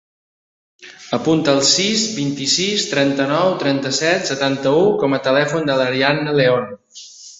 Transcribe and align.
Apunta 1.17 1.53
el 1.57 1.61
sis, 1.71 2.05
vint-i-sis, 2.21 2.85
trenta-nou, 2.93 3.53
trenta-set, 3.65 4.25
setanta-u 4.33 4.89
com 5.05 5.17
a 5.19 5.21
telèfon 5.29 5.71
de 5.73 5.77
l'Arianna 5.83 6.35
Leon. 6.41 6.67